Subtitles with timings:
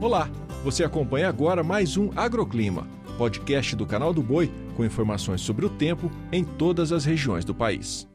[0.00, 0.30] Olá,
[0.64, 5.68] você acompanha agora mais um Agroclima, podcast do canal do Boi com informações sobre o
[5.68, 8.08] tempo em todas as regiões do país.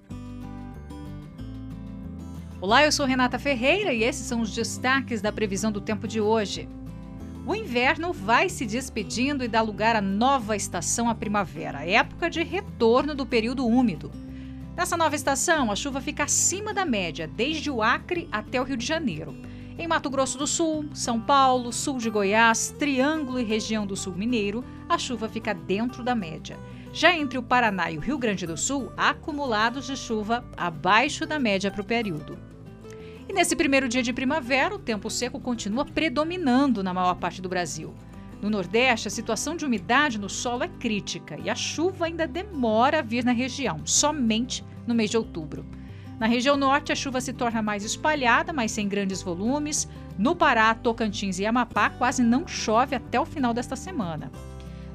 [2.59, 6.19] Olá, eu sou Renata Ferreira e esses são os destaques da previsão do tempo de
[6.19, 6.67] hoje.
[7.46, 12.42] O inverno vai se despedindo e dá lugar à nova estação, a primavera, época de
[12.42, 14.10] retorno do período úmido.
[14.76, 18.76] Nessa nova estação, a chuva fica acima da média, desde o Acre até o Rio
[18.76, 19.36] de Janeiro.
[19.77, 24.15] Em Mato Grosso do Sul, São Paulo, sul de Goiás, Triângulo e região do Sul
[24.15, 26.57] Mineiro, a chuva fica dentro da média.
[26.93, 31.38] Já entre o Paraná e o Rio Grande do Sul, acumulados de chuva abaixo da
[31.38, 32.39] média para o período.
[33.27, 37.49] E nesse primeiro dia de primavera, o tempo seco continua predominando na maior parte do
[37.49, 37.93] Brasil.
[38.41, 42.99] No Nordeste, a situação de umidade no solo é crítica e a chuva ainda demora
[42.99, 45.65] a vir na região, somente no mês de outubro.
[46.19, 49.87] Na região norte, a chuva se torna mais espalhada, mas sem grandes volumes.
[50.17, 54.31] No Pará, Tocantins e Amapá, quase não chove até o final desta semana.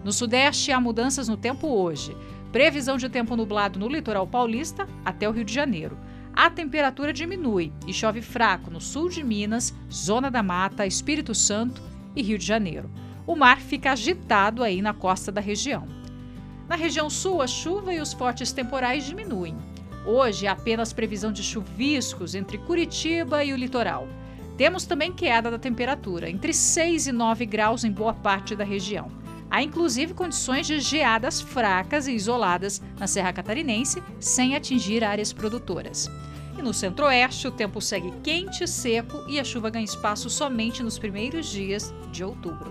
[0.02, 2.16] No sudeste, há mudanças no tempo hoje.
[2.50, 5.96] Previsão de tempo nublado no litoral paulista até o Rio de Janeiro.
[6.32, 11.82] A temperatura diminui e chove fraco no sul de Minas, Zona da Mata, Espírito Santo
[12.16, 12.90] e Rio de Janeiro.
[13.26, 15.86] O mar fica agitado aí na costa da região.
[16.66, 19.56] Na região sul, a chuva e os fortes temporais diminuem.
[20.04, 24.08] Hoje, apenas previsão de chuviscos entre Curitiba e o litoral.
[24.56, 29.10] Temos também queda da temperatura, entre 6 e 9 graus em boa parte da região.
[29.50, 36.08] Há inclusive condições de geadas fracas e isoladas na Serra Catarinense, sem atingir áreas produtoras.
[36.56, 40.82] E no centro-oeste, o tempo segue quente e seco e a chuva ganha espaço somente
[40.82, 42.70] nos primeiros dias de outubro.